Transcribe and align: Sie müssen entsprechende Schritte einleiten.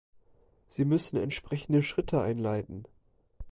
Sie 0.65 0.83
müssen 0.83 1.17
entsprechende 1.17 1.83
Schritte 1.83 2.19
einleiten. 2.19 2.85